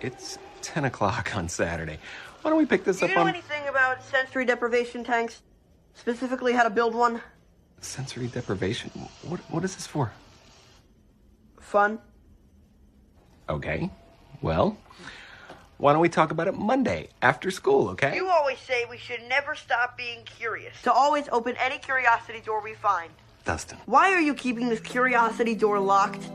[0.00, 1.98] It's 10 o'clock on Saturday.
[2.42, 3.08] Why don't we pick this up?
[3.08, 5.42] Do you up know on anything about sensory deprivation tanks?
[5.94, 7.20] Specifically, how to build one?
[7.80, 8.90] sensory deprivation?
[9.22, 10.12] What, what is this for?
[11.60, 11.98] Fun?
[13.48, 13.90] Okay.
[14.42, 14.76] Well,
[15.78, 18.14] why don't we talk about it Monday after school, okay?
[18.14, 20.80] You always say we should never stop being curious.
[20.82, 23.10] To always open any curiosity door we find.
[23.44, 23.78] Dustin.
[23.86, 26.28] Why are you keeping this curiosity door locked?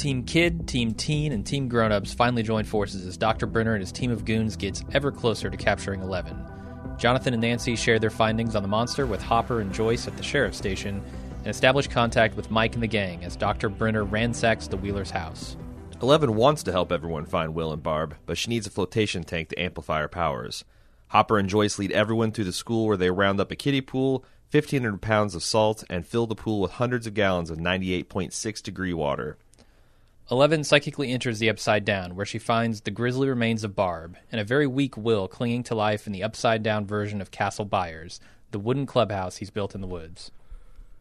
[0.00, 3.46] Team Kid, Team Teen, and Team Grown-Ups finally join forces as Dr.
[3.46, 6.42] Brenner and his team of goons gets ever closer to capturing Eleven.
[6.96, 10.22] Jonathan and Nancy share their findings on the monster with Hopper and Joyce at the
[10.22, 11.02] sheriff's station
[11.40, 13.68] and establish contact with Mike and the gang as Dr.
[13.68, 15.54] Brenner ransacks the Wheeler's house.
[16.00, 19.50] Eleven wants to help everyone find Will and Barb, but she needs a flotation tank
[19.50, 20.64] to amplify her powers.
[21.08, 24.24] Hopper and Joyce lead everyone through the school where they round up a kiddie pool,
[24.50, 28.94] 1,500 pounds of salt, and fill the pool with hundreds of gallons of 98.6 degree
[28.94, 29.36] water.
[30.30, 34.40] Eleven psychically enters the Upside Down, where she finds the grisly remains of Barb and
[34.40, 38.20] a very weak Will clinging to life in the upside down version of Castle Byers,
[38.52, 40.30] the wooden clubhouse he's built in the woods.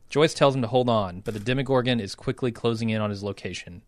[0.09, 3.21] Joyce tells him to hold on, but the Demogorgon is quickly closing in on his
[3.21, 3.83] location.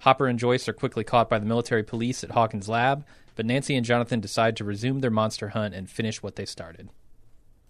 [0.00, 3.76] Hopper and Joyce are quickly caught by the military police at Hawkins' lab, but Nancy
[3.76, 6.88] and Jonathan decide to resume their monster hunt and finish what they started.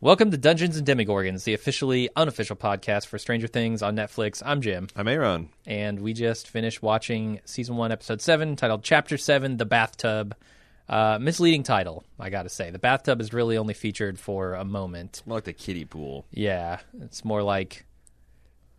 [0.02, 4.42] Welcome to Dungeons and Demogorgons, the officially unofficial podcast for Stranger Things on Netflix.
[4.44, 5.50] I'm Jim, I'm Aaron.
[5.64, 10.34] and we just finished watching season one, episode seven, titled Chapter Seven: The Bathtub.
[10.88, 12.72] Uh, misleading title, I gotta say.
[12.72, 15.22] The bathtub is really only featured for a moment.
[15.24, 16.26] More like the kiddie pool.
[16.32, 17.86] Yeah, it's more like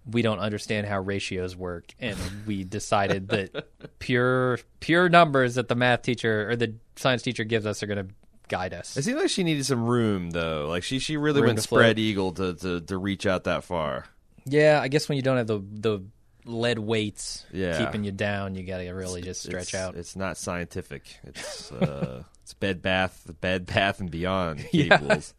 [0.05, 3.69] we don't understand how ratios work, and we decided that
[3.99, 8.09] pure pure numbers that the math teacher or the science teacher gives us are going
[8.09, 8.13] to
[8.47, 8.95] guide us.
[8.97, 10.67] It seemed like she needed some room, though.
[10.69, 11.79] Like she, she really Room went float.
[11.81, 14.05] spread eagle to, to, to reach out that far.
[14.45, 15.99] Yeah, I guess when you don't have the the
[16.45, 17.77] lead weights Yeah.
[17.77, 19.95] keeping you down, you got to really just stretch it's, out.
[19.95, 21.03] It's not scientific.
[21.23, 24.65] It's uh, it's bed bath, bed bath and beyond.
[24.73, 24.97] Yeah.
[24.97, 25.33] pools.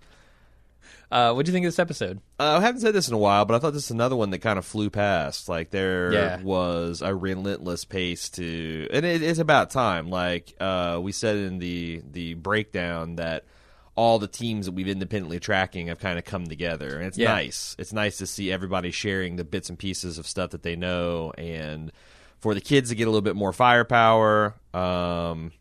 [1.15, 2.19] Uh, what do you think of this episode?
[2.41, 4.31] Uh, I haven't said this in a while, but I thought this is another one
[4.31, 5.49] that kind of flew past.
[5.49, 6.43] Like there Yeah.
[6.43, 10.11] was a relentless pace to, and it is about time.
[10.11, 13.45] Like uh, we said in the the breakdown that
[13.95, 17.29] all the teams that we've independently tracking have kind of come together, and it's Yeah.
[17.33, 17.77] nice.
[17.79, 21.33] It's nice to see everybody sharing the bits and pieces of stuff that they know,
[21.39, 21.93] and
[22.41, 24.57] for the kids to get a little bit more firepower.
[24.75, 25.53] Um,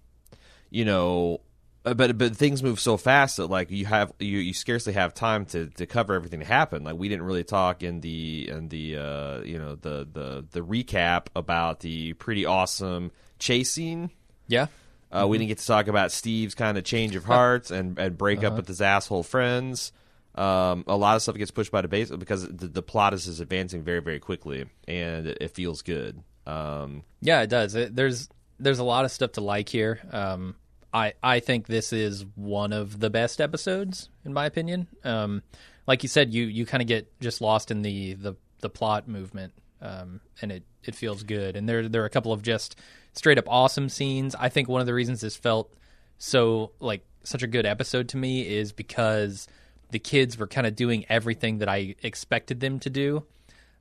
[0.71, 1.41] you know,
[1.83, 5.45] but but things move so fast that like you have you, you scarcely have time
[5.47, 6.85] to, to cover everything that happened.
[6.85, 10.61] Like we didn't really talk in the in the uh, you know the the the
[10.61, 14.11] recap about the pretty awesome chase scene.
[14.47, 14.67] Yeah,
[15.11, 18.17] Uh, We didn't get to talk about Steve's kind of change of hearts and and
[18.17, 19.91] break up with his asshole friends.
[20.35, 23.27] Um, a lot of stuff gets pushed by the base because the, the plot is,
[23.27, 26.23] is advancing very very quickly and it, it feels good.
[26.47, 27.75] Um, yeah, it does.
[27.75, 28.29] It, there's
[28.59, 29.99] there's a lot of stuff to like here.
[30.11, 30.55] Um,
[30.93, 34.87] I I think this is one of the best episodes in my opinion.
[35.03, 35.41] Um,
[35.87, 39.07] like you said, you you kind of get just lost in the the the plot
[39.07, 41.55] movement, um, and it it feels good.
[41.55, 42.77] And there there are a couple of just
[43.13, 44.35] straight up awesome scenes.
[44.35, 45.73] I think one of the reasons this felt
[46.17, 49.47] so like such a good episode to me is because
[49.91, 53.23] the kids were kind of doing everything that I expected them to do.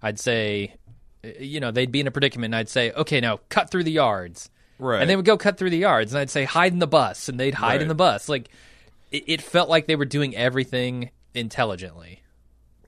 [0.03, 0.75] I'd say,
[1.39, 3.93] you know, they'd be in a predicament, and I'd say, okay, now cut through the
[3.93, 4.50] yards.
[4.82, 5.00] Right.
[5.00, 7.28] And they would go cut through the yards, and I'd say, hide in the bus,
[7.28, 8.28] and they'd hide in the bus.
[8.28, 8.48] Like,
[9.12, 12.20] it, it felt like they were doing everything intelligently.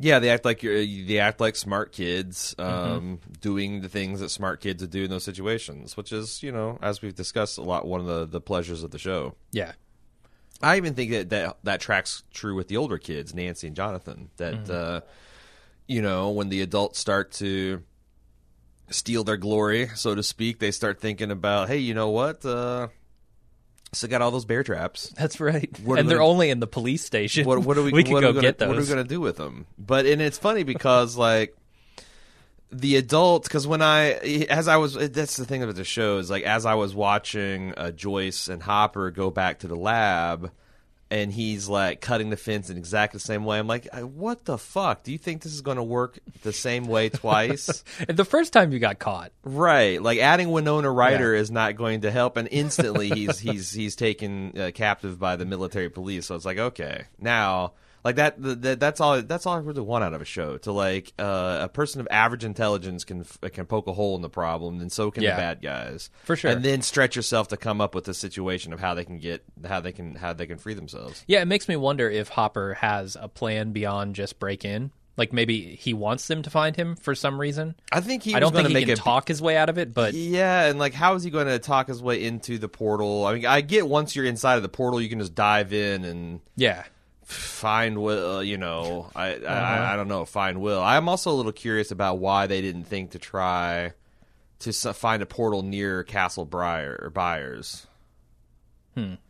[0.00, 4.30] Yeah, they act like you're, they act like smart kids, um, doing the things that
[4.30, 7.62] smart kids would do in those situations, which is, you know, as we've discussed a
[7.62, 9.36] lot, one of the, the pleasures of the show.
[9.52, 9.72] Yeah.
[10.60, 14.30] I even think that that, that tracks true with the older kids, Nancy and Jonathan.
[14.36, 15.00] That uh,
[15.86, 17.82] you know, when the adults start to
[18.90, 22.44] steal their glory, so to speak, they start thinking about, hey, you know what?
[22.44, 22.88] Uh,
[23.92, 25.08] still got all those bear traps.
[25.16, 25.70] That's right.
[25.80, 27.46] What and they're they- only in the police station.
[27.46, 27.92] what, what are we?
[27.92, 28.68] we can go gonna, get those.
[28.68, 29.66] What are we going to do with them?
[29.78, 31.56] But and it's funny because like
[32.70, 34.12] the adults, because when I
[34.50, 37.72] as I was that's the thing about the show is like as I was watching
[37.76, 40.50] uh, Joyce and Hopper go back to the lab.
[41.10, 43.58] And he's like cutting the fence in exactly the same way.
[43.58, 45.02] I'm like, "Uh, what the fuck?
[45.02, 47.84] Do you think this is going to work the same way twice?
[48.08, 49.32] the first time you got caught.
[49.42, 50.02] right.
[50.02, 54.58] Like adding Winona Ryder is not going to help, and instantly he's he's he's taken
[54.58, 56.26] uh, captive by the military police.
[56.26, 57.74] So it's like, okay, now.
[58.04, 59.22] Like that, that, that's all.
[59.22, 60.58] That's all I really want out of a show.
[60.58, 64.28] To like uh, a person of average intelligence can can poke a hole in the
[64.28, 65.36] problem, and so can Yeah.
[65.36, 66.50] the bad guys For sure.
[66.50, 69.42] And then stretch yourself to come up with a situation of how they can get
[69.66, 71.24] how they can how they can free themselves.
[71.26, 74.90] Yeah, it makes me wonder if Hopper has a plan beyond just break in.
[75.16, 77.76] Like maybe he wants them to find him for some reason.
[77.92, 78.34] I think he.
[78.34, 80.78] I don't think he can a talk his way out of it, but Yeah, and
[80.78, 83.24] like, how is he going to talk his way into the portal?
[83.24, 86.04] I mean, I get once you're inside of the portal, you can just dive in
[86.04, 86.84] and yeah.
[87.34, 88.42] Find Will.
[88.42, 89.46] You know, I Uh-huh.
[89.52, 90.82] I, I don't know, find Will.
[90.82, 93.92] I'm also a little curious about why they didn't think to try
[94.60, 97.86] to find a portal near Castle Briar or Byers.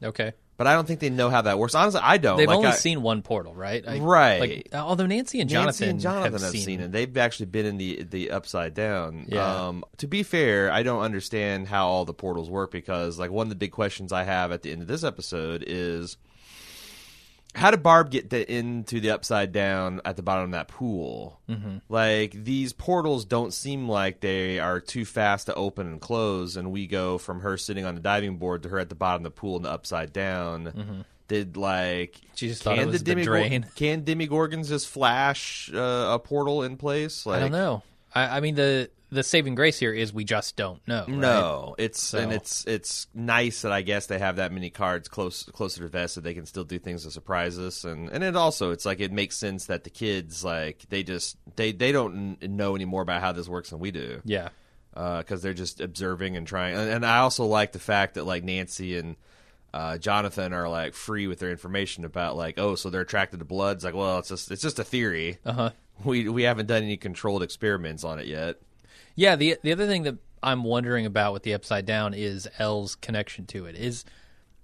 [0.02, 0.32] Okay.
[0.56, 1.74] But I don't think they know how that works.
[1.74, 2.36] Honestly, I don't.
[2.36, 3.82] They've Like, only I- seen one portal, right?
[3.88, 4.40] I- Right.
[4.40, 6.92] Like, although Nancy and Jonathan, Nancy and Jonathan have, have, seen, seen, it.
[6.92, 9.26] They've actually been in the the upside down.
[9.28, 9.66] Yeah.
[9.68, 13.46] Um, to be fair, I don't understand how all the portals work because like one
[13.46, 16.18] of the big questions I have at the end of this episode is
[17.54, 21.40] how did Barb get the, into the upside down at the bottom of that pool?
[21.48, 21.78] Mm-hmm.
[21.88, 26.72] Like these portals don't seem like they are too fast to open and close, and
[26.72, 29.32] we go from her sitting on the diving board to her at the bottom of
[29.32, 31.04] the pool and the upside down.
[31.26, 33.66] Did like She just thought it was the Demigor- drain.
[33.76, 35.78] Can Demogorgons just flash uh,
[36.12, 37.24] a portal in place?
[37.24, 37.82] Like, I don't know.
[38.14, 41.00] I, I mean, the the saving grace here is we just don't know.
[41.06, 41.08] right?
[41.08, 45.44] No, it's and it's it's nice that I guess they have that many cards close
[45.44, 48.36] closer to vest that they can still do things to surprise us, and and it
[48.36, 52.42] also it's like it makes sense that the kids like they just they they don't
[52.42, 54.50] know any more about how this works than we do Yeah.
[54.92, 56.76] because they're just observing and trying.
[56.76, 59.16] And, and I also like the fact that like Nancy and
[59.72, 63.44] uh, Jonathan are like free with their information about like oh so they're attracted to
[63.44, 63.76] blood.
[63.78, 65.38] It's like well it's just it's just a theory.
[65.44, 65.70] Uh huh.
[66.04, 68.56] We we haven't done any controlled experiments on it yet.
[69.14, 69.36] Yeah.
[69.36, 73.46] The the other thing that I'm wondering about with the upside down is El's connection
[73.46, 73.76] to it.
[73.76, 74.04] Is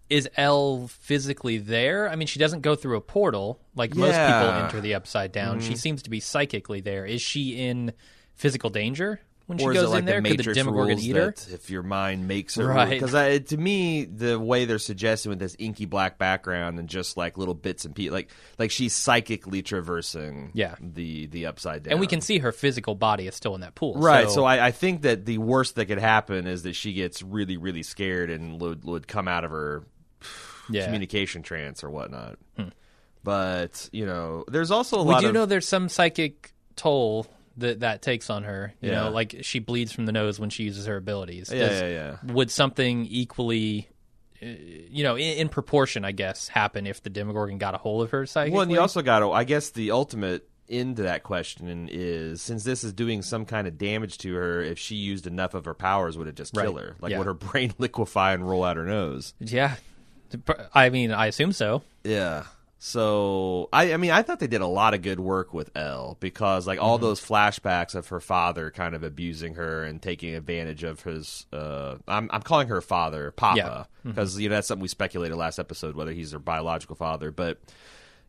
[0.09, 2.09] is El physically there?
[2.09, 4.21] I mean, she doesn't go through a portal like most people
[4.51, 4.65] Mm-hmm.
[4.65, 5.61] enter the upside down.
[5.61, 7.07] She seems to be psychically there.
[7.07, 7.93] Is she in
[8.35, 9.21] physical danger
[9.51, 10.21] when she or goes is it like in there?
[10.23, 11.27] the Could the Matrix Demogorgon rules eat her?
[11.33, 12.99] that if your mind makes it Right.
[12.99, 17.37] Because to me, the way they're suggesting with this inky black background and just like
[17.37, 20.77] little bits and pieces, like like she's psychically traversing Yeah.
[20.81, 23.75] the the upside down, And we can see her physical body is still in that
[23.75, 23.95] pool.
[23.97, 27.23] Right, so, I, I think that the worst that could happen is that she gets
[27.23, 29.85] really, really scared and would, would come out of her
[30.71, 30.85] yeah.
[30.85, 32.39] communication trance or whatnot.
[32.57, 32.69] Hmm.
[33.23, 37.27] But you know, there's also a we lot do of know there's some psychic toll
[37.57, 38.73] that that takes on her.
[38.81, 39.05] You Yeah.
[39.05, 41.51] know, like she bleeds from the nose when she uses her abilities.
[41.53, 42.33] yeah, Does- yeah, yeah.
[42.33, 43.89] Would something equally,
[44.43, 44.47] uh,
[44.91, 48.11] you know, in, in proportion, I guess, happen if the Demogorgon got a hold of
[48.13, 48.55] her psychically?
[48.55, 52.63] Well, and you also got to, I guess, the ultimate into that question is since
[52.63, 55.75] this is doing some kind of damage to her, if she used enough of her
[55.75, 56.83] powers, would it just kill Right.
[56.85, 56.97] her?
[57.01, 57.19] Like, Yeah.
[57.19, 59.35] would her brain liquefy and roll out her nose?
[59.41, 59.75] yeah.
[60.73, 61.83] I mean, I assume so.
[62.05, 62.45] Yeah.
[62.83, 66.17] So I, I mean, I thought they did a lot of good work with El
[66.19, 67.05] because, like, all mm-hmm.
[67.05, 71.45] those flashbacks of her father kind of abusing her and taking advantage of his.
[71.53, 74.41] Uh, I'm I'm calling her father, Papa, because mm-hmm.
[74.41, 77.59] you know that's something we speculated last episode whether he's her biological father, but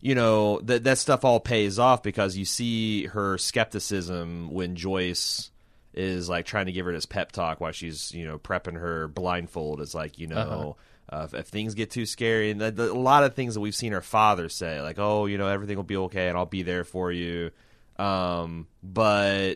[0.01, 5.49] you know that that stuff all pays off because you see her skepticism when Joyce
[5.93, 9.07] is like trying to give her this pep talk while she's you know prepping her
[9.07, 9.79] blindfold.
[9.79, 10.43] It's like you uh-huh.
[10.43, 10.75] know.
[11.11, 13.59] Uh, if, if things get too scary, and the, the, a lot of things that
[13.59, 16.45] we've seen her father say, like, "Oh, you know, everything will be okay, and I'll
[16.45, 17.51] be there for you,"
[17.97, 19.55] um, but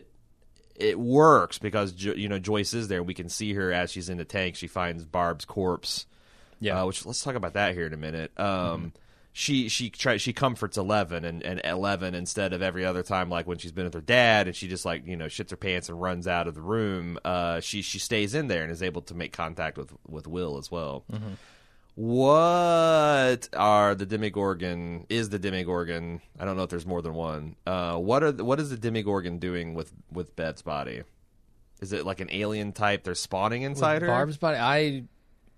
[0.74, 3.02] it works because Jo- you know Joyce is there.
[3.02, 4.56] We can see her as she's in the tank.
[4.56, 6.04] She finds Barb's corpse,
[6.60, 6.82] Yeah.
[6.82, 8.38] uh, which let's talk about that here in a minute.
[8.38, 8.92] Um,
[9.38, 13.46] She she try, she comforts Eleven and, and Eleven instead of every other time like
[13.46, 15.90] when she's been with her dad and she just like you know shits her pants
[15.90, 17.18] and runs out of the room.
[17.22, 20.56] Uh, she she stays in there and is able to make contact with with Will
[20.56, 21.04] as well.
[21.96, 25.04] What are the Demogorgon?
[25.10, 26.22] Is the Demogorgon?
[26.40, 27.56] I don't know if there's more than one.
[27.66, 31.02] Uh, what are the, what is the Demogorgon doing with with Beth's body?
[31.82, 33.04] Is it like an alien type?
[33.04, 34.08] They're spawning inside her.
[34.08, 34.56] Barb's body.
[34.56, 35.04] I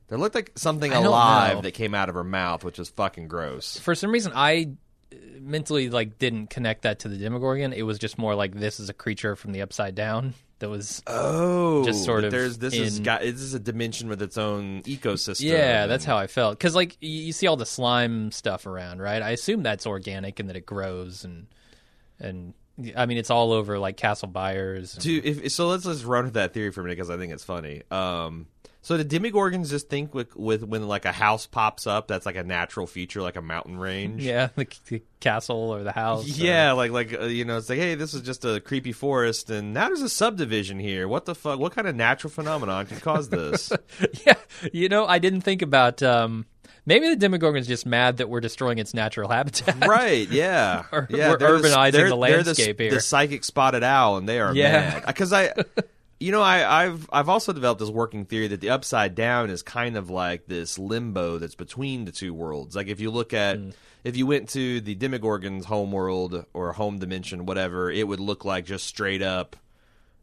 [0.09, 1.11] There looked like something I don't know.
[1.11, 3.79] alive that came out of her mouth, which was fucking gross.
[3.79, 4.71] for some reason I
[5.13, 7.73] uh, mentally like didn't connect that to the Demogorgon.
[7.73, 11.03] It was just more like this is a creature from the upside down that was
[11.07, 14.37] Oh, Just sort of There's this is in- got this is a dimension with its
[14.39, 15.43] own ecosystem.
[15.43, 16.59] Yeah, that's how I felt.
[16.59, 19.23] Because like you, you see all the slime stuff around, right?
[19.23, 21.47] I assume that's organic and that it grows and
[22.19, 22.55] and
[22.97, 24.95] I mean it's all over like Castle Byers.
[24.95, 27.17] and- To, if, so let's just run with that theory for a minute because I
[27.19, 27.83] think it's funny.
[27.91, 28.47] Um,
[28.81, 32.37] So the Demogorgons just think with, with when like a house pops up, that's like
[32.37, 34.23] a natural feature, like a mountain range.
[34.23, 36.25] Yeah, the, the castle or the house.
[36.27, 38.93] or- Yeah, like like uh, you know, it's like, hey, this is just a creepy
[38.93, 41.07] forest, and now there's a subdivision here.
[41.09, 41.59] What the fuck?
[41.59, 43.73] What kind of natural phenomenon could cause this?
[44.27, 44.35] yeah.
[44.73, 46.03] You know, I didn't think about.
[46.03, 46.47] Um,
[46.87, 49.87] maybe the Demogorgon's just mad that we're destroying its natural habitat.
[49.87, 50.27] right?
[50.31, 51.31] Yeah, Or yeah.
[51.31, 52.93] we're the- urbanizing they're- the landscape the, here.
[52.95, 54.73] The psychic spotted owl, and they are Yeah.
[54.73, 55.53] mad because I.
[56.21, 59.63] You know, I, I've I've also developed this working theory that the upside down is
[59.63, 62.75] kind of like this limbo that's between the two worlds.
[62.75, 63.71] Like if you look at Hmm.
[64.03, 68.45] if you went to the Demogorgon's home world or home dimension, whatever, it would look
[68.45, 69.55] like just straight up,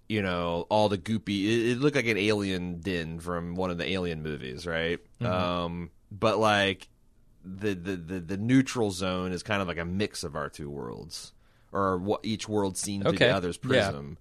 [0.10, 1.46] you know, all the goopy.
[1.46, 5.00] It, it looked like an alien den from one of the Alien movies, right?
[5.22, 5.26] Mm-hmm.
[5.32, 6.90] Um, but like
[7.46, 10.70] the, the the the neutral zone is kind of like a mix of our two
[10.70, 11.32] worlds,
[11.72, 14.16] or what each world seen through the other's Yeah.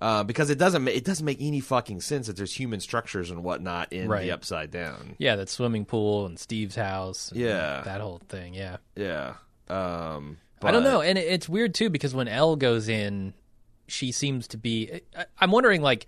[0.00, 3.42] Uh, because it doesn't it doesn't make any fucking sense that there's human structures and
[3.42, 4.22] whatnot in Right.
[4.22, 5.16] the upside down.
[5.18, 7.32] Yeah, that swimming pool and Steve's house.
[7.32, 7.82] and Yeah.
[7.84, 8.54] that whole thing.
[8.54, 9.34] Yeah, Yeah.
[9.68, 13.34] Um, I don't know, and it's weird too because when El goes in,
[13.88, 15.00] she seems to be.
[15.38, 16.06] I'm wondering, like,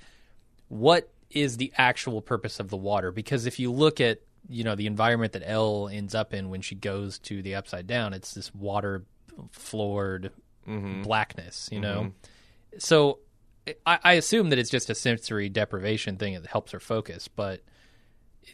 [0.68, 3.10] what is the actual purpose of the water?
[3.12, 6.60] Because if you look at you know the environment that El ends up in when
[6.62, 9.04] she goes to the upside down, it's this water
[9.50, 10.30] floored
[10.68, 11.02] Mm-hmm.
[11.02, 11.68] blackness.
[11.72, 12.12] You know,
[12.78, 13.18] so
[13.86, 17.60] I, I assume that it's just a sensory deprivation thing that helps her focus, but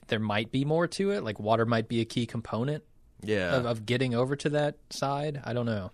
[0.08, 1.22] there might be more to it.
[1.22, 2.84] Like water might be a key component
[3.22, 3.56] Yeah.
[3.56, 5.40] of, of getting over to that side.
[5.44, 5.90] I don't know.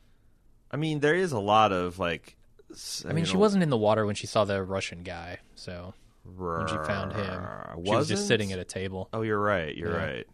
[0.71, 2.37] I mean, there is a lot of like.
[3.07, 5.38] I, mean, she wasn't in the water when she saw the Russian guy.
[5.57, 5.92] So
[6.25, 7.42] when she found him,
[7.85, 9.11] she was just sitting at a table.
[9.12, 9.76] Oh, you're right.
[9.76, 10.04] You're Yeah.
[10.07, 10.26] right.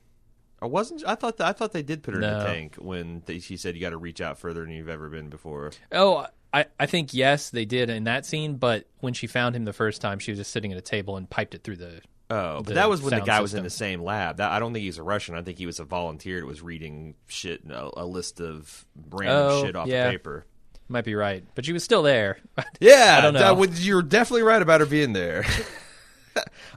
[0.61, 1.05] I wasn't.
[1.07, 1.37] I thought.
[1.39, 3.81] That, I thought they did put her in the tank when they, she said you
[3.81, 5.71] got to reach out further than you've ever been before.
[5.93, 8.57] Oh, I, I think yes, they did in that scene.
[8.57, 11.17] But when she found him the first time, she was just sitting at a table
[11.17, 12.01] and piped it through the.
[12.31, 14.37] Oh, but The that was when the guy was in the same lab.
[14.39, 15.35] That, I don't think he's a Russian.
[15.35, 19.47] I think he was a volunteer that was reading shit, a, a list of random
[19.51, 20.07] Oh, shit off yeah.
[20.07, 20.45] the paper.
[20.89, 22.39] Might be right, but she was still there.
[22.81, 23.65] Yeah, I don't know.
[23.65, 25.45] that you're definitely right about her being there.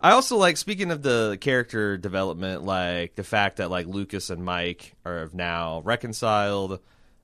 [0.02, 4.44] I also like speaking of the character development, like the fact that like Lucas and
[4.44, 6.80] Mike are now reconciled.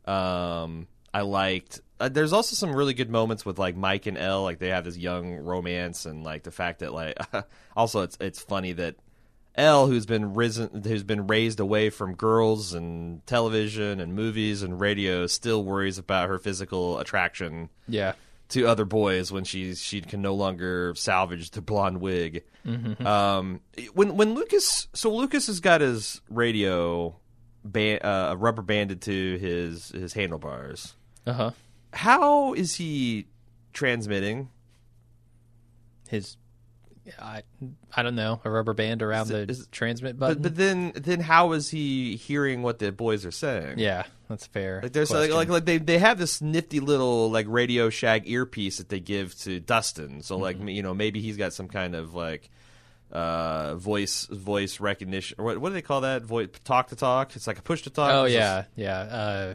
[0.06, 1.82] Um, I liked.
[2.00, 4.86] Uh, there's also some really good moments with like Mike and El, like they have
[4.86, 7.18] this young romance, and like the fact that like
[7.76, 8.96] also it's it's funny that
[9.56, 14.80] El, who's been risen, who's been raised away from girls and television and movies and
[14.80, 18.14] radio, still worries about her physical attraction yeah,
[18.50, 22.44] to other boys when she's she can no longer salvage the blonde wig.
[23.06, 23.62] Um,
[23.94, 27.16] when when Lucas, so Lucas has got his radio
[27.64, 30.96] ban, uh, rubber banded to his his handlebars.
[31.26, 31.52] uh huh.
[31.94, 33.28] How is he
[33.74, 34.50] transmitting?
[36.10, 36.38] His,
[37.20, 37.44] I,
[37.96, 40.42] I don't know, a rubber band around the is- transmit button.
[40.42, 43.80] But but then then how is he hearing what the boys are saying?
[43.80, 44.82] yeah, that's fair.
[44.84, 48.78] Like there's like, like like they they have this nifty little like Radio Shack earpiece
[48.78, 50.22] that they give to Dustin.
[50.22, 50.68] So like Mm-hmm.
[50.70, 52.50] you know maybe he's got some kind of like
[53.12, 57.34] uh voice voice recognition or what what do they call that voice talk to talk
[57.38, 59.00] it's like a push to talk oh yeah, yeah.
[59.00, 59.54] Uh,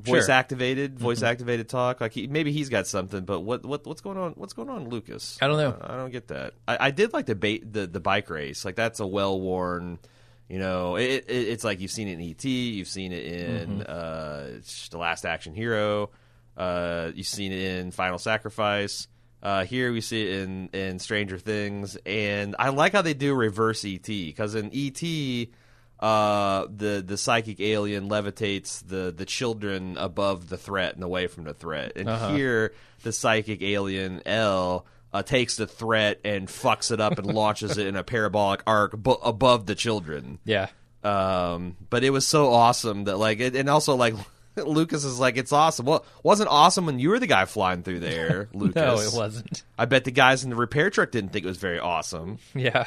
[0.00, 0.22] voice sure.
[0.22, 0.30] Mm-hmm.
[0.32, 4.18] activated voice activated talk like he, maybe he's got something but what what what's going
[4.18, 5.76] on what's going on Lucas I don't know.
[5.80, 8.76] I, don't get that I, I did like the bait the the bike race like
[8.76, 9.98] that's a well worn
[10.48, 13.68] you know it, it it's like you've seen it in ET you've seen it in
[13.78, 13.82] Mm-hmm.
[13.86, 14.60] uh
[14.90, 16.10] the last action hero
[16.56, 19.08] uh you've seen it in Final Sacrifice
[19.42, 23.32] uh, here we see it in, in Stranger Things, and I like how they do
[23.34, 25.00] reverse ET because in ET,
[26.00, 31.44] uh, the the psychic alien levitates the the children above the threat and away from
[31.44, 32.34] the threat, and Uh-huh.
[32.34, 32.72] here
[33.02, 37.86] the psychic alien L uh, takes the threat and fucks it up and launches it
[37.86, 40.38] in a parabolic arc bu- above the children.
[40.44, 40.66] yeah,
[41.04, 44.14] Um, but it was so awesome that like, it, and also like.
[44.56, 45.84] Lucas is like, it's awesome.
[45.84, 48.74] Well, wasn't awesome when you were the guy flying through there, Lucas.
[48.76, 49.62] no, it wasn't.
[49.78, 52.38] I bet the guys in the repair truck didn't think it was very awesome.
[52.54, 52.86] Yeah.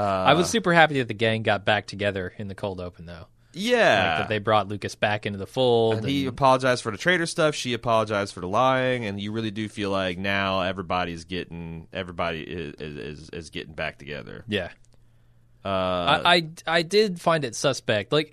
[0.00, 0.28] live.
[0.28, 3.26] I was super happy that the gang got back together in the cold open, though.
[3.52, 4.10] Yeah.
[4.10, 5.98] Like that they brought Lucas back into the fold.
[5.98, 7.54] And he apologized for the traitor stuff.
[7.54, 12.42] She apologized for the lying, and you really do feel like now everybody's getting everybody
[12.42, 14.44] is is, is getting back together.
[14.48, 14.70] yeah.
[15.62, 18.12] Uh, I, I I did find it suspect.
[18.12, 18.32] Like,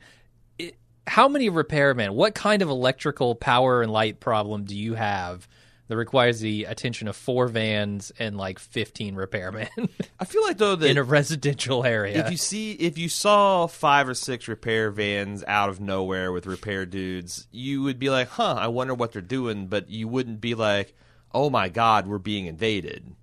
[0.58, 2.12] it, how many repairmen?
[2.12, 5.46] What kind of electrical power and light problem do you have
[5.88, 9.90] that requires the attention of four vans and like fifteen repairmen
[10.20, 12.24] I feel like though that in a residential area?
[12.26, 16.46] if you see if you saw five or six repair vans out of nowhere with
[16.46, 20.42] repair dudes, you would be like, "Huh, I wonder what they're doing," but you wouldn't
[20.42, 20.96] be like,
[21.34, 23.16] "Oh my god, we're being invaded."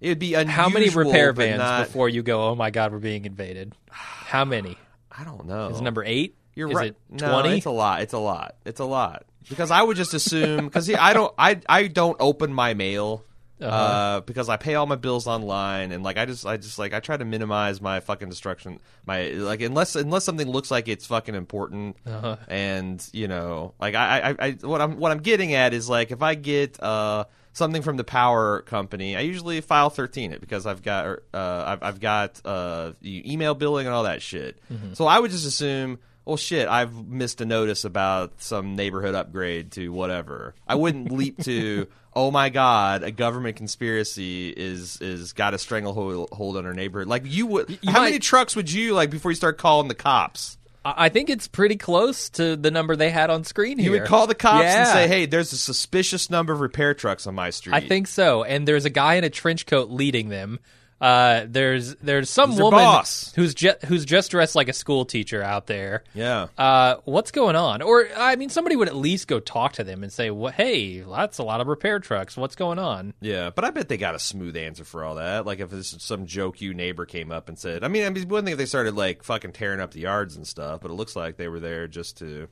[0.00, 0.52] It would be unusual.
[0.62, 2.48] how many repair vans not- before you go?
[2.48, 3.74] Oh my God, we're being invaded.
[3.90, 4.76] How many?
[5.10, 5.68] I don't know.
[5.68, 6.36] Is it number eight?
[6.54, 6.90] You're Is right.
[6.90, 7.56] it No, twenty?
[7.56, 8.02] it's a lot.
[8.02, 8.54] It's a lot.
[8.64, 9.24] It's a lot.
[9.48, 13.24] Because I would just assume because I don't I I don't open my mail
[13.60, 14.20] uh Uh-huh.
[14.26, 17.00] because I pay all my bills online and like I just I just like I
[17.00, 21.34] try to minimize my fucking destruction my like unless unless something looks like it's fucking
[21.36, 22.36] important Uh-huh.
[22.48, 26.10] and you know like I, I I what I'm what I'm getting at is like
[26.10, 30.66] if I get uh something from the power company I usually file 13 it because
[30.66, 34.58] I've got uh I've I've got uh email billing and all that shit
[34.94, 39.72] so I would just assume well, shit, I've missed a notice about some neighborhood upgrade
[39.72, 40.54] to whatever.
[40.66, 46.30] I wouldn't leap to, oh my god, a government conspiracy is is got a stranglehold
[46.32, 47.08] hold on our neighborhood.
[47.08, 49.88] Like you would, you how might- many trucks would you like before you start calling
[49.88, 50.58] the cops?
[50.84, 53.92] I I think it's pretty close to the number they had on screen here.
[53.92, 57.26] You would call the cops and say, hey, there's a suspicious number of repair trucks
[57.26, 57.74] on my street.
[57.74, 58.44] I think so.
[58.44, 60.60] And there's a guy in a trench coat leading them.
[61.04, 63.30] Uh, there's there's some woman boss.
[63.36, 66.02] who's just who's just dressed like a school teacher out there.
[66.14, 66.46] Yeah.
[66.56, 67.82] Uh, what's going on?
[67.82, 71.00] Or I mean, somebody would at least go talk to them and say, "Well, hey,
[71.00, 72.38] that's a lot of repair trucks.
[72.38, 75.44] What's going on?" Yeah, but I bet they got a smooth answer for all that.
[75.44, 78.26] Like if this some joke you neighbor came up and said, I mean, I mean,
[78.30, 80.94] one thing if they started like fucking tearing up the yards and stuff, but it
[80.94, 82.48] looks like they were there just to,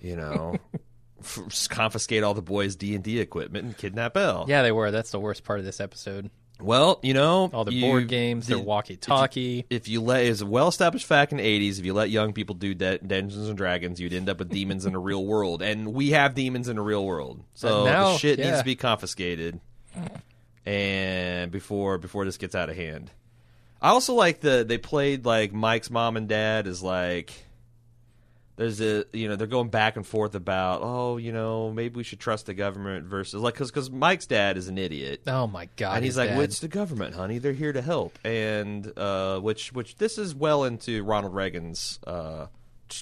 [0.00, 0.56] you know,
[1.68, 4.46] confiscate all the boys' D and D equipment and kidnap El.
[4.48, 4.90] Yeah, they were.
[4.90, 6.28] That's the worst part of this episode.
[6.62, 9.66] Well, you know, All the you- board games, their the- walkie-talkie.
[9.70, 11.78] If you let, is a well established fact in the '80s.
[11.78, 14.86] If you let young people do de- Dungeons and Dragons, you'd end up with demons
[14.86, 17.42] in the real world, and we have demons in the real world.
[17.54, 18.46] So now- the shit yeah.
[18.46, 19.60] needs to be confiscated,
[20.66, 23.10] and before before this gets out of hand.
[23.82, 27.32] I also like the they played like Mike's mom and dad is like.
[28.60, 32.02] There's a you know they're going back and forth about oh you know maybe we
[32.02, 35.70] should trust the government versus like because because Mike's dad is an idiot Oh my
[35.76, 35.96] god!
[35.96, 36.28] and he's like.
[36.28, 37.38] "Well, it's the government, honey.
[37.38, 42.48] They're here to help." And uh, which, which this is well into Ronald Reagan's uh,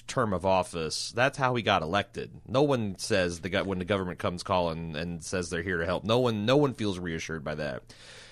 [0.07, 1.11] term of office.
[1.13, 2.31] That's how he got elected.
[2.47, 6.05] No one says the when the government comes calling and says they're here to help.
[6.05, 7.83] No one, no one feels reassured by that.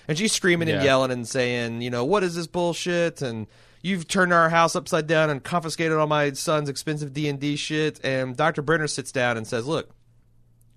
[0.08, 3.46] And she's screaming and yelling and saying, "You know, what is this bullshit?" And
[3.82, 7.56] you've turned our house upside down and confiscated all my son's expensive D and D
[7.56, 8.00] shit.
[8.04, 9.90] And Doctor Brenner sits down and says, "Look,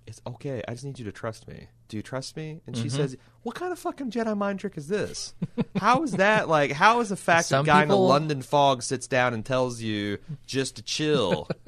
[0.06, 0.62] it's okay.
[0.66, 1.68] I just need you to trust me.
[1.88, 2.82] Do you trust me?" And Mm-hmm.
[2.82, 5.34] she says, "What kind of fucking Jedi mind trick is this?
[5.76, 6.72] how is that like?
[6.72, 9.34] How is the fact that Some a guy in people- the London fog sits down
[9.34, 11.48] and tells you just to chill?"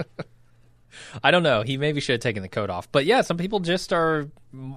[1.24, 1.62] I don't know.
[1.62, 2.90] He maybe should have taken the coat off.
[2.92, 4.28] But yeah, some people just are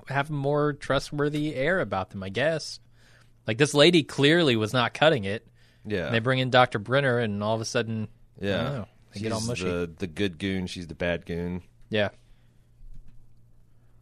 [0.08, 2.24] have more trustworthy air about them.
[2.24, 2.80] I guess.
[3.46, 5.48] Like this lady clearly was not cutting it.
[5.88, 8.08] Yeah, And they bring in Doctor Brenner, and all of a sudden,
[8.41, 8.63] I yeah.
[8.63, 9.63] don't know, they get all mushy.
[9.65, 10.67] The, the good goon.
[10.67, 11.63] She's the bad goon.
[11.89, 12.10] Yeah.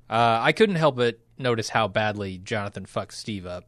[0.10, 3.66] Uh, I couldn't help but notice how badly Jonathan fucks Steve up.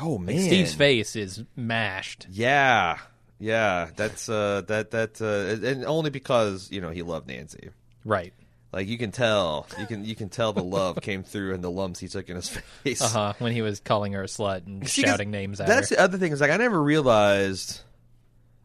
[0.00, 2.26] Oh man, Steve's face is mashed.
[2.30, 2.98] Yeah,
[3.38, 3.90] yeah.
[3.96, 7.70] That's uh, that that uh, and only because you know he loved Nancy.
[8.04, 8.34] Right.
[8.72, 11.70] Like you can tell, you can you can tell the love came through in the
[11.70, 12.48] lumps he took in his
[12.84, 13.00] face.
[13.00, 13.32] Uh huh.
[13.38, 15.74] When he was calling her a slut and 'cause shouting names at her.
[15.74, 15.96] That's her.
[15.96, 17.80] the other thing is like I never realized.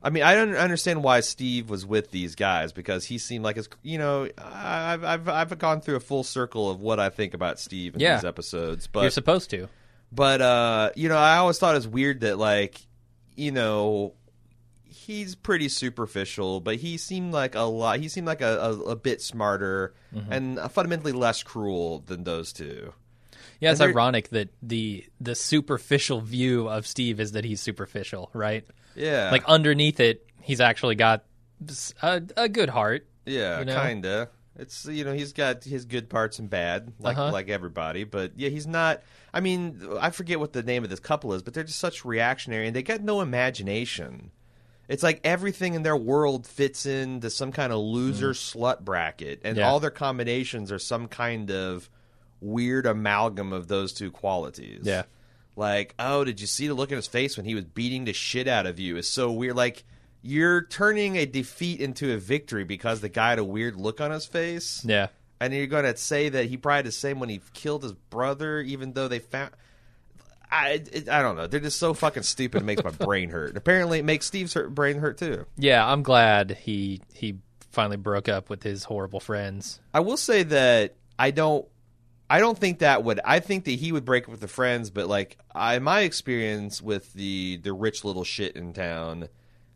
[0.04, 3.56] I mean, I don't understand why Steve was with these guys because he seemed like
[3.56, 3.70] his.
[3.84, 7.60] You know, I've I've I've gone through a full circle of what I think about
[7.60, 8.16] Steve in Yeah.
[8.16, 9.70] these episodes, but You're supposed to.
[10.12, 12.82] but uh, you know, I always thought it was weird that like,
[13.36, 14.16] you know,
[14.92, 18.00] he's pretty superficial, but he seemed like a lot.
[18.00, 20.34] He seemed like a, a, a bit smarter Mm-hmm.
[20.34, 22.94] and fundamentally less cruel than those two.
[23.62, 28.30] Yeah, it's And ironic that the the superficial view of Steve is that he's superficial,
[28.34, 28.66] right?
[28.94, 31.24] Yeah, Like underneath it, he's actually got
[32.04, 33.08] a good heart.
[33.26, 33.82] yeah, you know?
[33.82, 34.30] kinda.
[34.58, 37.32] It's you know he's got his good parts and bad like Uh-huh.
[37.32, 39.02] like everybody, but yeah, he's not.
[39.34, 42.04] I mean, I forget what the name of this couple is, but they're just such
[42.04, 44.32] reactionary and they got no imagination.
[44.92, 49.56] It's like everything in their world fits into some kind of loser slut bracket, and
[49.56, 49.60] Mm.
[49.62, 49.70] Yeah.
[49.70, 51.90] all their combinations are some kind of
[52.42, 54.82] weird amalgam of those two qualities.
[54.84, 55.04] Yeah.
[55.56, 58.14] Like, oh, did you see the look in his face when he was beating the
[58.14, 58.98] shit out of you?
[58.98, 59.56] Is so weird.
[59.56, 59.84] Like,
[60.22, 64.12] you're turning a defeat into a victory because the guy had a weird look on
[64.12, 64.84] his face.
[64.86, 65.08] Yeah.
[65.40, 67.94] And you're going to say that he probably had the same when he killed his
[67.94, 69.52] brother, even though they found.
[70.52, 71.48] I, I don't know.
[71.48, 72.62] They're just so fucking stupid.
[72.62, 73.56] It makes my brain hurt.
[73.56, 75.46] Apparently, it makes Steve's hurt, brain hurt too.
[75.58, 77.38] Yeah, I'm glad he he
[77.72, 79.80] finally broke up with his horrible friends.
[79.94, 81.66] I will say that I don't.
[82.30, 83.20] I don't think that would.
[83.26, 86.82] I think that he would break up with the friends, but like I, my experience
[86.82, 89.30] with the the rich little shit in town,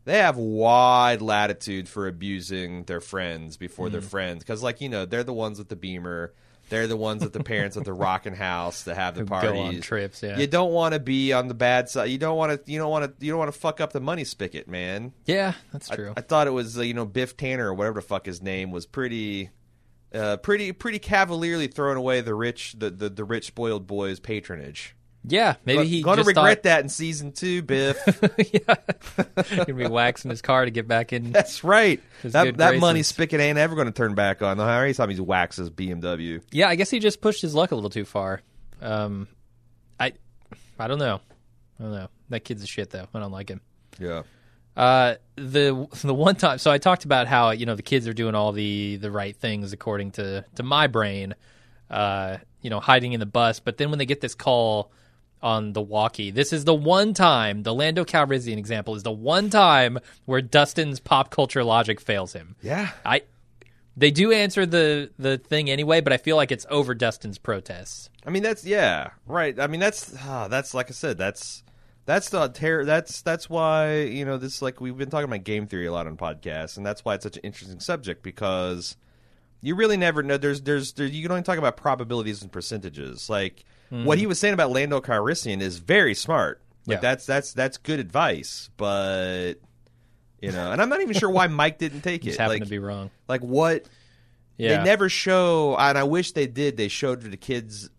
[0.06, 4.10] they have wide latitude for abusing their friends before they're mm.
[4.10, 6.34] friends because, like you know, they're the ones with the beamer.
[6.70, 9.36] They're the ones with the parents at the rocking house that have the Who go
[9.40, 9.60] parties.
[9.78, 10.38] on trips, yeah.
[10.38, 12.06] You don't want to be on the bad side.
[12.10, 12.72] You don't want to.
[12.72, 13.26] You don't want to.
[13.26, 15.14] You don't want to fuck up the money spigot, man.
[15.26, 16.14] Yeah, that's I- true.
[16.18, 18.72] I, thought it was uh, you know Biff Tannen or whatever the fuck his name
[18.72, 19.52] was pretty,
[20.14, 24.95] uh, pretty pretty cavalierly throwing away the rich the, the, the rich spoiled boys patronage.
[25.28, 27.98] Yeah, maybe he gonna regret thought, that in season two, Biff.
[28.54, 28.76] Yeah.
[29.66, 31.32] He'd be waxing his car to get back in.
[31.32, 32.02] That's right.
[32.24, 34.60] That that money spigot ain't ever going to turn back on.
[34.60, 36.42] Every time he waxes BMW.
[36.52, 38.42] Yeah, I guess he just pushed his luck a little too far.
[38.82, 39.28] Um,
[40.00, 40.14] I,
[40.78, 41.22] I don't know.
[41.80, 42.08] I don't know.
[42.30, 43.08] That kid's a shit though.
[43.14, 43.62] I don't like him.
[44.00, 44.24] Yeah.
[44.76, 48.14] Uh, the the one time, so I talked about how you know the kids are
[48.14, 51.36] doing all the the right things according to to my brain.
[51.90, 54.92] Uh, you know, hiding in the bus, but then when they get this call
[55.42, 59.50] on the walkie, this is the one time the Lando Calrissian example is the one
[59.50, 62.56] time where Dustin's pop culture logic fails him.
[62.62, 62.90] Yeah.
[63.06, 63.22] I
[63.98, 68.10] they do answer the the thing anyway, but I feel like it's over Dustin's protests.
[68.26, 69.60] I mean that's yeah right.
[69.60, 71.64] I mean that's ah, that's like I said that's
[72.06, 72.86] that's the terror.
[72.86, 76.08] That's that's why you know this like we've been talking about game theory a lot
[76.08, 78.96] on podcasts, and that's why it's such an interesting subject because
[79.62, 80.38] you really never know.
[80.38, 83.30] There's there's there, you can only talk about probabilities and percentages.
[83.30, 86.62] Like what he was saying about Lando Calrissian is very smart.
[86.88, 87.02] Like Yeah.
[87.02, 89.54] that's that's that's good advice, but
[90.42, 92.42] you know, and I'm not even sure why Mike didn't take Just it.
[92.42, 93.10] happen Like to be wrong.
[93.28, 93.86] like what
[94.58, 96.78] Yeah, they never show, and I wish they did.
[96.78, 97.90] They showed the kids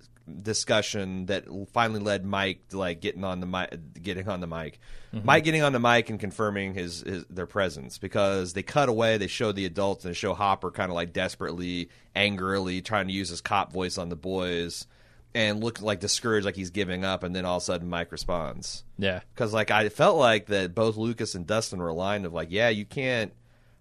[0.43, 4.79] discussion that finally led Mike to like getting on the mic, getting on the mic,
[5.15, 5.25] Mm-hmm.
[5.25, 9.19] Mike getting on the mic and confirming his, his their presence because they cut away.
[9.19, 13.13] They show the adults and they show Hopper kind of like desperately, angrily trying to
[13.13, 14.87] use his cop voice on the boys
[15.37, 18.11] and look like discouraged, like he's giving up, and then all of a sudden Mike
[18.11, 19.21] responds yeah.
[19.35, 22.71] because like I felt like that both Lucas and Dustin were aligned of like, yeah,
[22.71, 23.33] you can't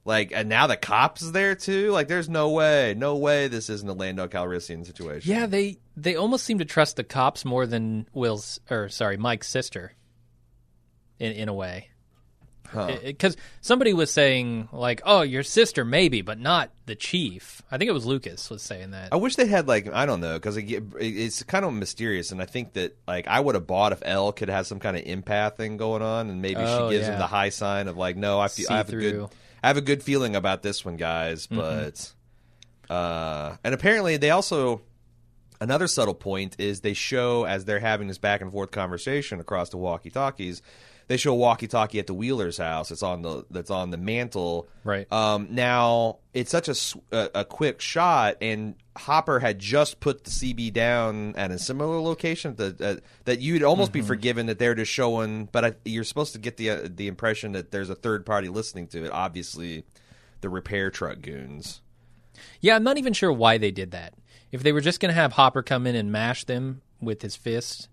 [0.04, 1.92] like, and now the cops is there too.
[1.92, 5.32] Like, there's no way, no way this isn't a Lando Calrissian situation.
[5.32, 9.48] Yeah, they they almost seem to trust the cops more than Will's or sorry, Mike's
[9.48, 9.94] sister.
[11.20, 11.90] In in a way.
[13.04, 17.90] Because somebody was saying like, "Oh, your sister maybe, but not the chief." I think
[17.90, 19.10] it was Lucas was saying that.
[19.12, 22.42] I wish they had like I don't know because it, it's kind of mysterious, and
[22.42, 25.04] I think that like I would have bought if El could have some kind of
[25.04, 27.14] empath thing going on, and maybe Oh, she gives yeah.
[27.14, 29.30] him the high sign of like, no, I feel I have a good,
[29.64, 31.48] I have a good feeling about this one, guys.
[31.48, 31.58] Mm-hmm.
[31.58, 32.14] But
[32.94, 34.82] uh, and apparently they also
[35.60, 39.70] another subtle point is they show as they're having this back and forth conversation across
[39.70, 40.62] the walkie talkies.
[41.08, 42.90] They show a walkie-talkie at the Wheeler's house.
[42.90, 44.68] It's on the that's on the mantle.
[44.84, 45.12] Right.
[45.12, 50.74] Um, now it's such a a quick shot, and Hopper had just put the CB
[50.74, 54.92] down at a similar location that that, that you'd almost be forgiven that they're just
[54.92, 55.46] showing.
[55.52, 58.48] But I, you're supposed to get the uh, the impression that there's a third party
[58.48, 59.12] listening to it.
[59.12, 59.86] Obviously,
[60.42, 61.82] the repair truck goons.
[62.62, 64.14] Yeah, I'm not even sure why they did that.
[64.56, 67.36] If they were just going to have Hopper come in and mash them with his
[67.36, 67.90] fist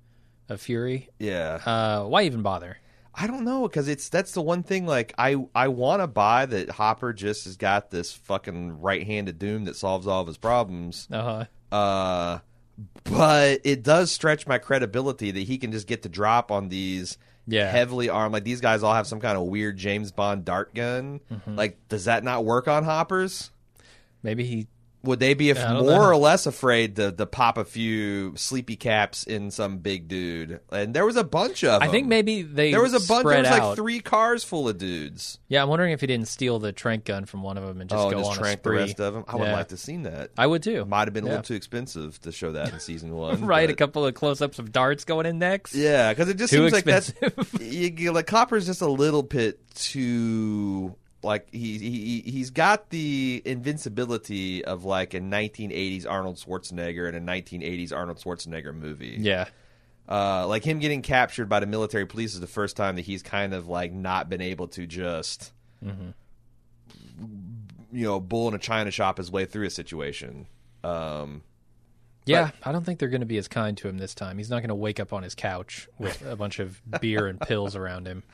[0.48, 1.54] of fury, Yeah.
[1.66, 2.78] uh, why even bother?
[3.14, 4.86] I don't know because it's that's the one thing.
[4.86, 9.38] Like I I want to buy that Hopper just has got this fucking right handed
[9.38, 11.08] doom that solves all of his problems.
[11.12, 11.44] Uh-huh.
[11.76, 12.38] Uh,
[13.04, 17.18] but it does stretch my credibility that he can just get the drop on these
[17.46, 17.70] Yeah.
[17.70, 18.32] heavily armed.
[18.32, 21.20] Like these guys all have some kind of weird James Bond dart gun.
[21.30, 21.56] Mm-hmm.
[21.56, 23.50] Like, does that not work on Hoppers?
[24.22, 24.68] Maybe he.
[25.04, 26.02] Would they be I more know.
[26.10, 30.60] or less afraid to, to pop a few sleepy caps in some big dude?
[30.70, 33.26] And there was a bunch of I think maybe they there was a bunch.
[33.26, 33.68] There was out.
[33.68, 35.38] like three cars full of dudes.
[35.48, 37.90] Yeah, I'm wondering if he didn't steal the trank gun from one of them and
[37.90, 39.24] just oh, go and just on a trank the rest of them.
[39.26, 40.30] I would like to have seen that.
[40.38, 40.84] I would too.
[40.84, 41.32] Might have been a Yeah.
[41.32, 43.44] little too expensive to show that in season one.
[43.44, 45.74] right, a couple of close-ups of darts going in next.
[45.74, 47.12] Yeah, because it just Too seems like that's
[47.60, 54.64] you- like Copper's just a little bit too like he, he he's got the invincibility
[54.64, 59.16] of like a 1980s Arnold Schwarzenegger and a 1980s Arnold Schwarzenegger movie.
[59.18, 59.46] Yeah.
[60.08, 63.22] Uh, like him getting captured by the military police is the first time that he's
[63.22, 65.52] kind of like not been able to just
[67.92, 70.46] you know bull in a china shop his way through a situation.
[70.82, 71.42] Um,
[72.26, 74.38] Yeah, I don't think they're going to be as kind to him this time.
[74.38, 77.40] He's not going to wake up on his couch with a bunch of beer and
[77.40, 78.22] pills around him.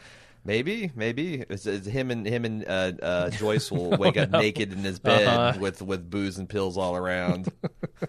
[0.49, 4.73] Maybe, maybe it's, it's him and him and uh, uh, Joyce will wake up naked
[4.73, 5.59] in his bed Uh-huh.
[5.61, 7.53] with with booze and pills all around.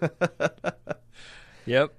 [1.66, 1.92] Yep.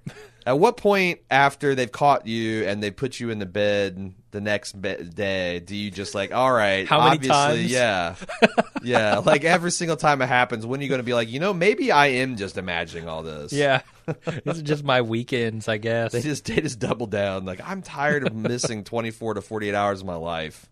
[0.44, 4.40] At what point after they've caught you and they put you in the bed the
[4.40, 7.28] next be- day do you just like, all right, How many obviously,
[7.68, 7.70] times?
[7.70, 8.14] yeah,
[8.82, 11.38] yeah, like every single time it happens, when are you going to be like, you
[11.38, 13.52] know, maybe I am just imagining all this?
[13.52, 13.82] Yeah.
[14.44, 16.10] These are just my weekends, I guess.
[16.12, 17.44] They just they just double down.
[17.44, 20.66] Like I'm tired of missing 24 to 48 hours of my life.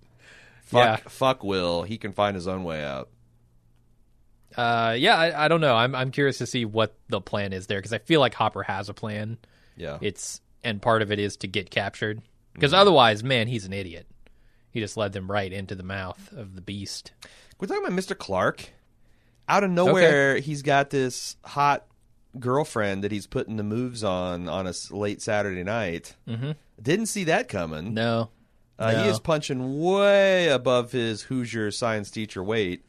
[0.64, 0.96] Fuck, Yeah.
[1.08, 1.82] fuck Will.
[1.82, 3.08] He can find his own way out.
[4.56, 5.76] Uh, yeah, I, I don't know.
[5.76, 8.64] I'm I'm curious to see what the plan is there because I feel like Hopper
[8.64, 9.38] has a plan.
[9.80, 9.98] Yeah.
[10.00, 12.20] It's and part of it is to get captured
[12.52, 12.80] because Mm-hmm.
[12.80, 14.06] otherwise, man, he's an idiot.
[14.70, 17.12] He just led them right into the mouth of the beast.
[17.58, 18.16] We're talking about Mr.
[18.16, 18.70] Clark.
[19.48, 21.86] Out of nowhere, he's got this hot
[22.38, 26.14] girlfriend that he's putting the moves on on a late Saturday night.
[26.28, 26.52] Mm-hmm.
[26.80, 27.94] Didn't see that coming.
[27.94, 28.30] No,
[28.78, 29.02] Uh, no.
[29.02, 32.84] He is punching way above his Hoosier science teacher weight.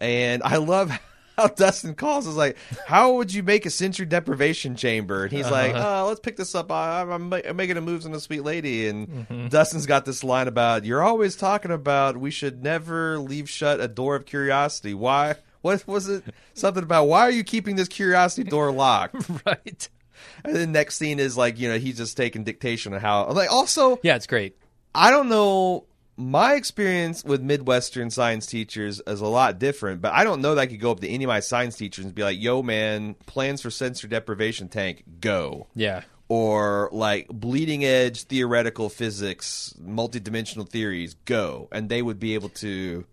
[0.00, 0.92] And I love
[1.36, 5.24] how Dustin calls is like, how would you make a sensory deprivation chamber?
[5.24, 6.04] And he's like, Uh-huh.
[6.04, 6.70] oh, let's pick this up.
[6.70, 8.88] I, I'm, I'm making a moves on a sweet lady.
[8.88, 9.48] And Mm-hmm.
[9.48, 13.88] Dustin's got this line about, you're always talking about we should never leave shut a
[13.88, 14.94] door of curiosity.
[14.94, 15.36] Why?
[15.62, 16.24] What was it?
[16.52, 19.16] Something about why are you keeping this curiosity door locked?
[19.46, 19.88] right.
[20.44, 23.30] and the next scene is like, you know, he's just taking dictation of how.
[23.30, 24.56] Like, also, Yeah, it's great.
[24.94, 25.86] I don't know.
[26.16, 30.60] My experience with Midwestern science teachers is a lot different, but I don't know that
[30.60, 33.14] I could go up to any of my science teachers and be like, yo, man,
[33.26, 35.66] plans for sensory deprivation tank, go.
[35.74, 41.68] Yeah, Or like bleeding edge theoretical physics, multidimensional theories, go.
[41.72, 43.04] And they would be able to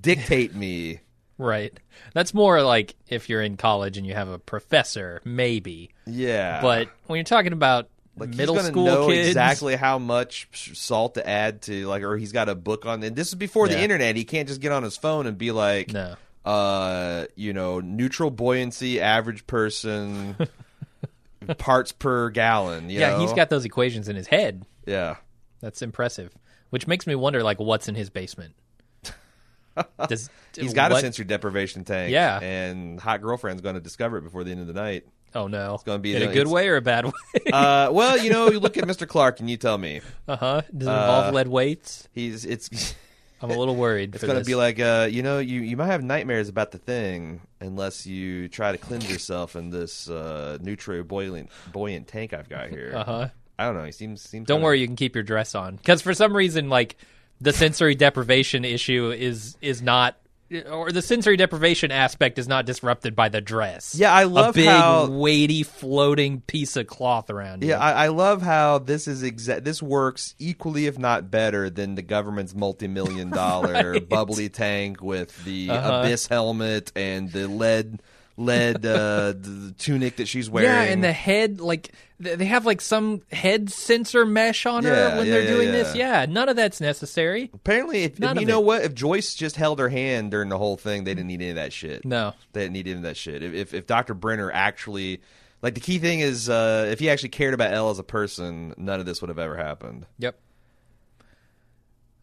[0.00, 1.00] dictate me.
[1.38, 1.78] right.
[2.14, 5.90] That's more like if you're in college and you have a professor, maybe.
[6.06, 6.62] Yeah.
[6.62, 10.76] But when you're talking about Like middle he's gonna school know kids, exactly how much
[10.78, 13.02] salt to add to like, or he's got a book on.
[13.02, 14.16] And this is before the internet.
[14.16, 16.16] He can't just get on his phone and be like, no.
[16.44, 20.36] uh, you know, neutral buoyancy, average person,
[21.58, 22.90] parts per gallon.
[22.90, 23.20] You Yeah, know?
[23.20, 24.64] he's got those equations in his head.
[24.86, 25.16] yeah.
[25.60, 26.32] That's impressive.
[26.70, 28.54] Which makes me wonder, like, what's in his basement?
[30.08, 32.12] Does He's got a sensory deprivation tank.
[32.12, 32.38] Yeah.
[32.40, 35.06] and hot girlfriend's going to discover it before the end of the night.
[35.34, 37.12] Oh no, it's gonna be in the- a good way or a bad way.
[37.52, 39.06] Uh, well, you know, you look at Mr.
[39.06, 40.62] Clark and you tell me uh huh.
[40.76, 42.08] Does it involve lead weights?
[42.12, 42.94] he's it's.
[43.40, 44.16] I'm a little worried.
[44.16, 44.48] It's for going to this.
[44.48, 48.48] be like, uh, you know, you, you might have nightmares about the thing unless you
[48.48, 52.92] try to cleanse yourself in this uh, neutral buoyant buoyant tank I've got here.
[52.96, 53.28] uh huh.
[53.56, 53.84] I don't know.
[53.84, 54.46] He seems seems.
[54.48, 56.96] Don't kinda- worry, you can keep your dress on because for some reason, like
[57.40, 60.16] the sensory deprivation issue is is not
[60.70, 63.94] or the sensory deprivation aspect is not disrupted by the dress.
[63.94, 67.70] Yeah, I love a big, how- weighty, floating piece of cloth around you.
[67.70, 71.94] Yeah, I, I love how this is exa- this works equally, if not better, than
[71.94, 76.00] the government's multi-million dollar bubbly tank with the Uh-huh.
[76.04, 78.00] abyss helmet and the lead
[78.38, 80.70] lead uh, the tunic that she's wearing.
[80.70, 85.16] Yeah, and the head, like they have like some head sensor mesh on her Yeah,
[85.18, 85.72] when yeah, they're yeah, doing yeah.
[85.72, 85.94] this.
[85.94, 87.50] Yeah, none of that's necessary.
[87.52, 88.64] apparently, if, None you of know it.
[88.64, 91.50] what, if Joyce just held her hand during the whole thing, they didn't need any
[91.50, 92.04] of that shit.
[92.04, 92.32] No.
[92.52, 93.42] they didn't need any of that shit.
[93.42, 94.14] If if, if Dr.
[94.14, 95.20] Brenner actually.
[95.60, 98.74] Like the key thing is, uh, if he actually cared about El as a person,
[98.76, 100.06] none of this would have ever happened.
[100.20, 100.38] Yep.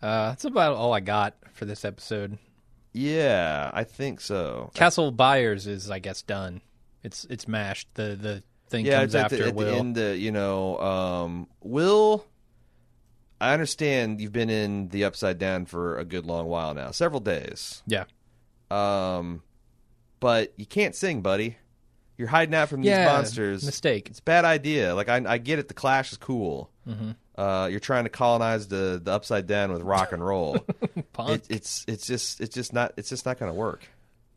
[0.01, 2.37] Uh, that's about all I got for this episode.
[2.95, 4.71] Yeah, I think so.
[4.73, 6.61] Castle Byers is, I guess, done.
[7.03, 7.89] It's it's mashed.
[7.95, 9.65] The the thing yeah, comes it's after the, at Will.
[9.65, 9.97] the end.
[9.97, 12.25] Uh, you know, um, Will.
[13.41, 17.19] I understand you've been in the Upside Down for a good long while now, several
[17.19, 17.83] days.
[17.85, 18.05] Yeah.
[18.71, 19.43] Um,
[20.21, 21.57] but you can't sing, buddy.
[22.17, 23.65] You're hiding out from these Yeah, monsters.
[23.65, 24.09] mistake.
[24.09, 24.95] It's a bad idea.
[24.95, 25.67] Like I, I get it.
[25.67, 26.69] The Clash is cool.
[26.87, 27.11] Mm-hmm.
[27.37, 30.65] Uh, you're trying to colonize the the Upside Down with rock and roll.
[31.17, 33.87] It, it's it's just it's just not it's just not going to work.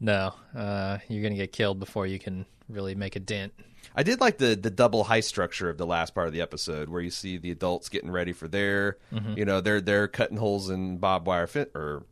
[0.00, 3.52] No, uh, you're gonna get killed before you can really make a dent.
[3.96, 6.88] I did like the the double heist structure of the last part of the episode,
[6.88, 8.96] where you see the adults getting ready for their,
[9.34, 12.04] you know, they're they're cutting holes in barbed wire fin- or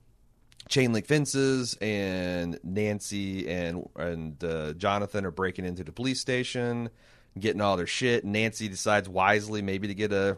[0.68, 6.90] chain link fences, and Nancy and and uh, Jonathan are breaking into the police station,
[7.38, 8.24] getting all their shit.
[8.24, 10.36] Nancy decides wisely maybe to get a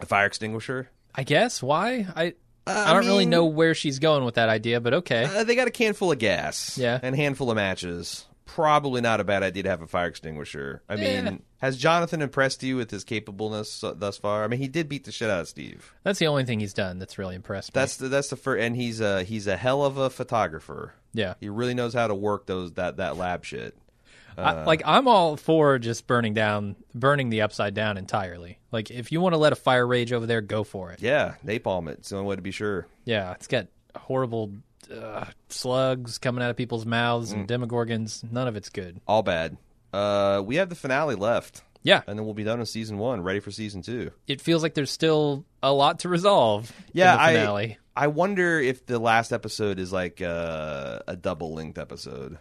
[0.00, 0.88] a fire extinguisher.
[1.14, 2.34] I guess why I
[2.66, 5.24] Uh, I don't really mean- know where she's going with that idea, but okay.
[5.24, 7.00] Uh, they got a can full of gas, Yeah.
[7.02, 8.26] and a handful of matches.
[8.48, 10.82] Probably not a bad idea to have a fire extinguisher.
[10.88, 11.36] I mean, Yeah.
[11.58, 14.42] has Jonathan impressed you with his capableness uh, thus far?
[14.42, 15.92] I mean, he did beat the shit out of Steve.
[16.02, 17.80] That's the only thing he's done that's really impressed me.
[17.80, 20.94] That's the that's the first, and he's a he's a hell of a photographer.
[21.12, 21.34] yeah.
[21.40, 23.76] He really knows how to work those that that lab shit.
[24.36, 28.60] I, like I'm all for just burning down, burning the upside down entirely.
[28.70, 31.02] Like if you want to let a fire rage over there, go for it.
[31.02, 31.98] Yeah, napalm it.
[31.98, 32.86] It's the only way to be sure.
[33.04, 34.52] Yeah, it's got horrible
[34.92, 37.36] uh, slugs coming out of people's mouths Mm.
[37.36, 38.30] and demogorgons.
[38.30, 39.00] None of it's good.
[39.06, 39.56] All bad.
[39.92, 43.22] Uh, we have the finale left, Yeah, and then we'll be done with season one,
[43.22, 44.10] ready for season two.
[44.26, 46.70] it feels like there's still a lot to resolve.
[46.92, 47.78] Yeah, in the finale.
[47.96, 52.38] I I wonder if the last episode is like uh, a double length episode.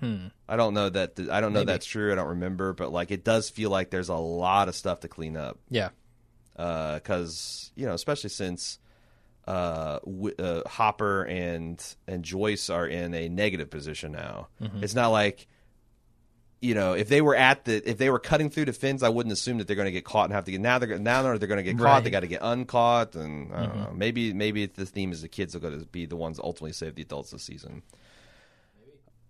[0.00, 0.26] Hmm.
[0.48, 1.72] I don't know that I don't know Maybe.
[1.72, 2.10] that's true.
[2.12, 5.08] I don't remember, but like it does feel like there's a lot of stuff to
[5.08, 5.58] clean up.
[5.70, 5.90] Yeah,
[6.56, 8.78] because you know, especially since
[9.46, 14.48] uh, w- uh, Hopper and and Joyce are in a negative position now.
[14.60, 14.84] Mm-hmm.
[14.84, 15.48] It's not like
[16.60, 19.08] you know if they were at the if they were cutting through the fins, I
[19.08, 21.22] wouldn't assume that they're going to get caught and have to get now they're now
[21.22, 21.84] they're going to get caught.
[21.84, 22.04] Right.
[22.04, 23.78] They got to get uncaught, and I don't Mm-hmm.
[23.82, 23.92] know.
[23.94, 26.94] Maybe maybe the theme is the kids are going to be the ones ultimately save
[26.94, 27.82] the adults this season.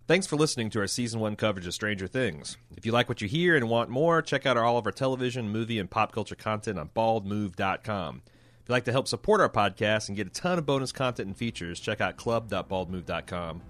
[0.05, 2.57] Thanks for listening to our season one coverage of Stranger Things.
[2.75, 4.91] If you like what you hear and want more, check out our, all of our
[4.91, 8.21] television, movie, and pop culture content on baldmove.com.
[8.63, 11.27] If you'd like to help support our podcast and get a ton of bonus content
[11.27, 13.61] and features, check out club.baldmove.com.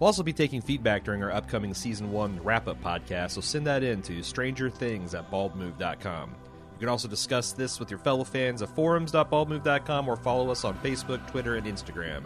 [0.00, 3.68] We'll also be taking feedback during our upcoming season one wrap up podcast, so send
[3.68, 6.30] that in to strangerthings at baldmove.com.
[6.30, 10.74] You can also discuss this with your fellow fans at forums.baldmove.com or follow us on
[10.78, 12.24] Facebook, Twitter, and Instagram.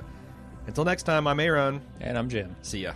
[0.67, 1.83] Until next time, I'm Aaron.
[2.01, 2.57] and I'm Jim.
[2.63, 2.95] See ya.